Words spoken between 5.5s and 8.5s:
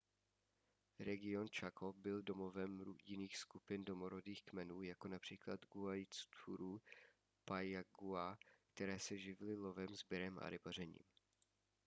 guaycurú a payaguá